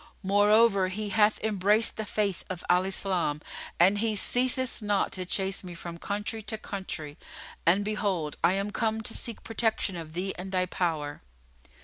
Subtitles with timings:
[0.23, 3.39] Moreover, he hath embraced the faith of Al Islam
[3.79, 7.19] and he ceaseth not to chase me from country to country;
[7.67, 11.21] and behold, I am come to seek protection of thee and thy power."